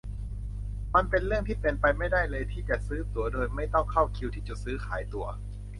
[0.93, 5.27] มันเป็นเรื่องที่เป็นไปไม่ได้เลยที่จะซื้อตั๋วโดยไม่ต้องเข้าคิวที่จุดซื้อขายตั๋ว